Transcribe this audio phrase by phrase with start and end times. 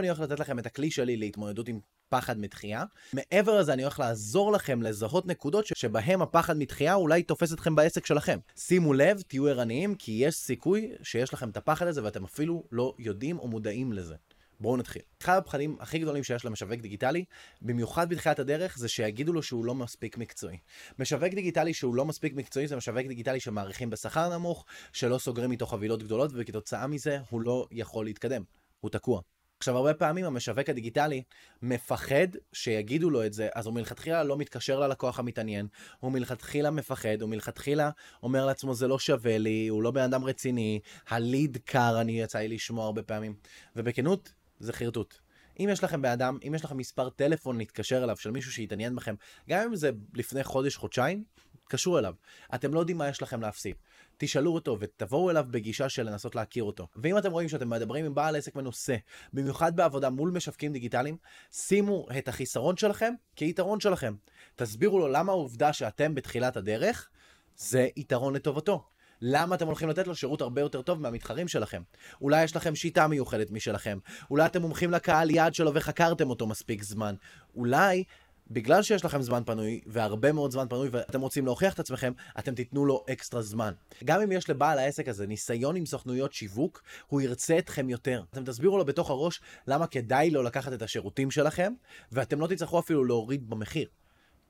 [0.00, 2.84] אני הולך לתת לכם את הכלי שלי להתמודדות עם פחד מתחייה.
[3.12, 8.06] מעבר לזה, אני הולך לעזור לכם לזהות נקודות שבהם הפחד מתחייה אולי תופס אתכם בעסק
[8.06, 8.38] שלכם.
[8.56, 12.94] שימו לב, תהיו ערניים, כי יש סיכוי שיש לכם את הפחד הזה ואתם אפילו לא
[12.98, 14.14] יודעים או מודעים לזה.
[14.60, 15.02] בואו נתחיל.
[15.22, 17.24] אחד הפחדים הכי גדולים שיש למשווק דיגיטלי,
[17.62, 20.58] במיוחד בתחילת הדרך, זה שיגידו לו שהוא לא מספיק מקצועי.
[20.98, 25.66] משווק דיגיטלי שהוא לא מספיק מקצועי זה משווק דיגיטלי שמעריכים בשכר נמוך, שלא סוגרים איתו
[25.66, 28.42] חבילות גדולות, וכתוצאה מזה הוא לא יכול להתקדם.
[28.80, 29.20] הוא תקוע.
[29.60, 31.22] עכשיו, הרבה פעמים המשווק הדיגיטלי
[31.62, 35.66] מפחד שיגידו לו את זה, אז הוא מלכתחילה לא מתקשר ללקוח המתעניין,
[36.00, 37.90] הוא מלכתחילה מפחד, הוא מלכתחילה
[38.22, 42.38] אומר לעצמו זה לא שווה לי, הוא לא בן אדם רציני, הליד קר, אני יצא
[42.38, 43.34] לי לשמוע הרבה פעמים.
[43.76, 45.14] ובכנות, זה חרטוט.
[45.60, 49.14] אם יש לכם באדם, אם יש לכם מספר טלפון להתקשר אליו של מישהו שיתעניין בכם,
[49.48, 51.24] גם אם זה לפני חודש, חודשיים,
[51.64, 52.14] תתקשרו אליו.
[52.54, 53.76] אתם לא יודעים מה יש לכם להפסיד.
[54.22, 56.86] תשאלו אותו ותבואו אליו בגישה של לנסות להכיר אותו.
[56.96, 58.96] ואם אתם רואים שאתם מדברים עם בעל עסק מנוסה,
[59.32, 61.16] במיוחד בעבודה מול משווקים דיגיטליים,
[61.52, 64.14] שימו את החיסרון שלכם כיתרון שלכם.
[64.56, 67.08] תסבירו לו למה העובדה שאתם בתחילת הדרך,
[67.56, 68.84] זה יתרון לטובתו.
[69.22, 71.82] למה אתם הולכים לתת לו שירות הרבה יותר טוב מהמתחרים שלכם?
[72.20, 73.98] אולי יש לכם שיטה מיוחדת משלכם,
[74.30, 77.14] אולי אתם מומחים לקהל יעד שלו וחקרתם אותו מספיק זמן,
[77.54, 78.04] אולי
[78.50, 82.54] בגלל שיש לכם זמן פנוי, והרבה מאוד זמן פנוי, ואתם רוצים להוכיח את עצמכם, אתם
[82.54, 83.72] תיתנו לו אקסטרה זמן.
[84.04, 88.22] גם אם יש לבעל העסק הזה ניסיון עם סוכנויות שיווק, הוא ירצה אתכם יותר.
[88.32, 91.72] אתם תסבירו לו בתוך הראש למה כדאי לו לקחת את השירותים שלכם,
[92.12, 93.88] ואתם לא תצטרכו אפילו להוריד במחיר.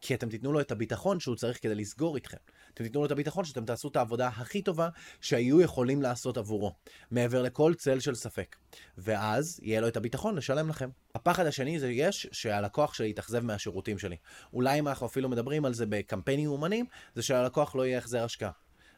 [0.00, 2.36] כי אתם תיתנו לו את הביטחון שהוא צריך כדי לסגור איתכם.
[2.74, 4.88] אתם תיתנו לו את הביטחון שאתם תעשו את העבודה הכי טובה
[5.20, 6.72] שהיו יכולים לעשות עבורו,
[7.10, 8.56] מעבר לכל צל של ספק.
[8.98, 10.90] ואז יהיה לו את הביטחון לשלם לכם.
[11.14, 14.16] הפחד השני זה יש שהלקוח שלי יתאכזב מהשירותים שלי.
[14.52, 18.50] אולי אם אנחנו אפילו מדברים על זה בקמפיינים אומנים, זה שהלקוח לא יהיה החזר השקעה.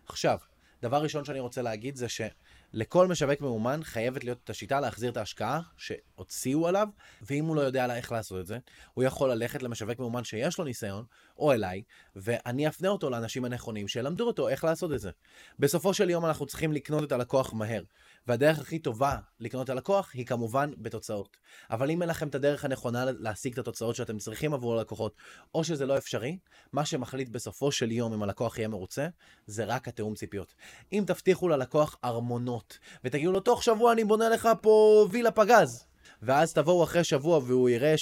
[0.07, 0.39] עכשיו,
[0.83, 5.17] דבר ראשון שאני רוצה להגיד זה שלכל משווק מאומן חייבת להיות את השיטה להחזיר את
[5.17, 6.89] ההשקעה שהוציאו עליו,
[7.23, 8.59] ואם הוא לא יודע איך לעשות את זה,
[8.95, 11.05] הוא יכול ללכת למשווק מאומן שיש לו ניסיון,
[11.43, 11.83] או אליי,
[12.17, 15.11] ואני אפנה אותו לאנשים הנכונים שילמדו אותו איך לעשות את זה.
[15.59, 17.83] בסופו של יום אנחנו צריכים לקנות את הלקוח מהר.
[18.27, 21.37] והדרך הכי טובה לקנות את הלקוח היא כמובן בתוצאות.
[21.71, 25.17] אבל אם אין לכם את הדרך הנכונה להשיג את התוצאות שאתם צריכים עבור הלקוחות,
[25.55, 26.39] או שזה לא אפשרי,
[26.73, 29.09] מה שמחליט בסופו של יום אם הלקוח יהיה מרוצה,
[29.47, 30.55] זה רק התיאום ציפיות.
[30.93, 35.87] אם תבטיחו ללקוח ארמונות, ותגידו לו, תוך שבוע אני בונה לך פה וילה פגז,
[36.23, 37.95] ואז תבואו אחרי שבוע והוא יראה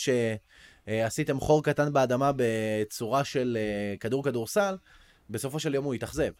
[0.86, 4.76] שעשיתם חור קטן באדמה בצורה של אה, כדור כדורסל,
[5.30, 6.32] בסופו של יום הוא יתאכזב.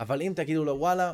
[0.00, 1.12] אבל אם תגידו לו, וואלה,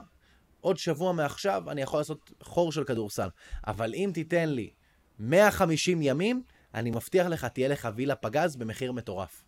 [0.60, 3.28] עוד שבוע מעכשיו אני יכול לעשות חור של כדורסל.
[3.66, 4.70] אבל אם תיתן לי
[5.18, 6.42] 150 ימים,
[6.74, 9.44] אני מבטיח לך, תהיה לך וילה פגז במחיר מטורף.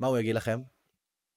[0.00, 0.60] מה הוא יגיד לכם?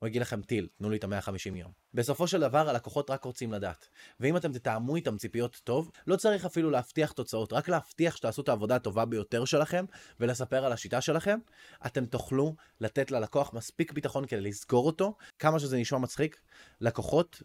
[0.08, 1.72] יגיד לכם טיל, תנו לי את ה-150 יום.
[1.94, 3.88] בסופו של דבר הלקוחות רק רוצים לדעת.
[4.20, 8.50] ואם אתם תתאמו איתם ציפיות טוב, לא צריך אפילו להבטיח תוצאות, רק להבטיח שתעשו את
[8.50, 9.86] העבודה הטובה ביותר שלכם,
[10.20, 11.40] ולספר על השיטה שלכם,
[11.86, 16.42] אתם תוכלו לתת ללקוח מספיק ביטחון כדי לסגור אותו, כמה שזה נשמע מצחיק.
[16.82, 17.42] לקוחות,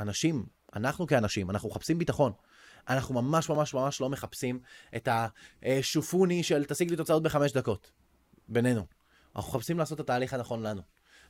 [0.00, 2.32] אנשים, אנחנו כאנשים, אנחנו מחפשים ביטחון.
[2.88, 4.60] אנחנו ממש ממש ממש לא מחפשים
[4.96, 5.08] את
[5.62, 7.90] השופוני של תשיג לי תוצאות בחמש דקות.
[8.48, 8.86] בינינו.
[9.36, 10.82] אנחנו מחפשים לעשות את התהליך הנכון לנו.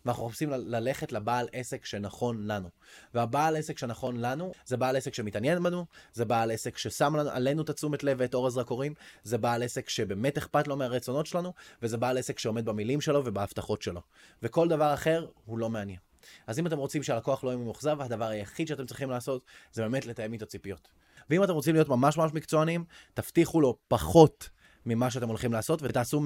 [0.04, 2.68] ואנחנו מחפשים ללכת לבעל עסק שנכון לנו.
[3.14, 7.70] והבעל עסק שנכון לנו, זה בעל עסק שמתעניין בנו, זה בעל עסק ששם עלינו את
[7.70, 11.52] התשומת לב ואת אור הזרקורים, זה בעל עסק שבאמת אכפת לו מהרצונות שלנו,
[11.82, 14.00] וזה בעל עסק שעומד במילים שלו ובהבטחות שלו.
[14.42, 15.98] וכל דבר אחר הוא לא מעניין.
[16.46, 20.06] אז אם אתם רוצים שהלקוח לא יהיה ממוחזב, הדבר היחיד שאתם צריכים לעשות זה באמת
[20.06, 20.88] לתאם איתו ציפיות.
[21.30, 22.84] ואם אתם רוצים להיות ממש ממש מקצוענים,
[23.14, 24.48] תבטיחו לו פחות
[24.86, 26.22] ממה שאתם הולכים לעשות, ותעשו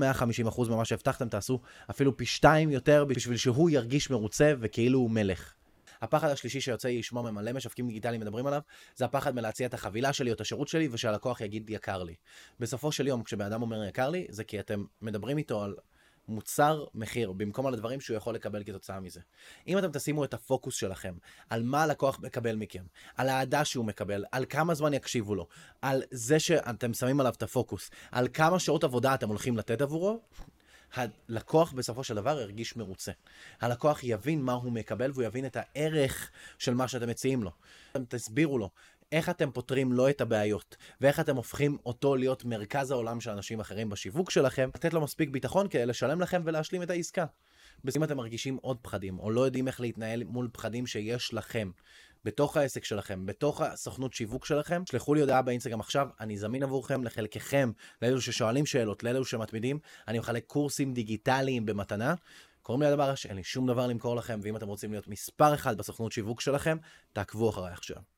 [0.54, 1.60] 150% ממה שהבטחתם, תעשו
[1.90, 5.54] אפילו פי שתיים יותר בשביל שהוא ירגיש מרוצה וכאילו הוא מלך.
[6.02, 8.60] הפחד השלישי שיוצא לי לשמוע ממלא משווקים דיגיטליים מדברים עליו,
[8.96, 12.14] זה הפחד מלהציע את החבילה שלי או את השירות שלי ושהלקוח יגיד יקר לי.
[12.60, 15.74] בסופו של יום, כשבן אדם אומר יקר לי, זה כי אתם מדברים איתו על
[16.28, 19.20] מוצר מחיר, במקום על הדברים שהוא יכול לקבל כתוצאה מזה.
[19.66, 21.14] אם אתם תשימו את הפוקוס שלכם
[21.50, 22.84] על מה הלקוח מקבל מכם,
[23.16, 25.46] על האהדה שהוא מקבל, על כמה זמן יקשיבו לו,
[25.82, 30.20] על זה שאתם שמים עליו את הפוקוס, על כמה שעות עבודה אתם הולכים לתת עבורו,
[30.94, 33.12] הלקוח בסופו של דבר ירגיש מרוצה.
[33.60, 37.50] הלקוח יבין מה הוא מקבל והוא יבין את הערך של מה שאתם מציעים לו.
[37.90, 38.70] אתם תסבירו לו
[39.12, 43.60] איך אתם פותרים לו את הבעיות, ואיך אתם הופכים אותו להיות מרכז העולם של אנשים
[43.60, 47.26] אחרים בשיווק שלכם, לתת לו מספיק ביטחון כדי לשלם לכם ולהשלים את העסקה.
[47.96, 51.70] אם אתם מרגישים עוד פחדים, או לא יודעים איך להתנהל מול פחדים שיש לכם,
[52.24, 57.04] בתוך העסק שלכם, בתוך הסוכנות שיווק שלכם, שלחו לי הודעה באינסטגרם עכשיו, אני זמין עבורכם,
[57.04, 57.72] לחלקכם,
[58.02, 59.78] לאלו ששואלים שאלות, לאלו שמתמידים,
[60.08, 62.14] אני מחלק קורסים דיגיטליים במתנה.
[62.62, 65.78] קוראים לי הדבר שאין לי שום דבר למכור לכם, ואם אתם רוצים להיות מספר אחד
[65.78, 66.76] בסוכנות שיווק שלכם,
[67.12, 68.13] תעקבו אחריי עכשיו.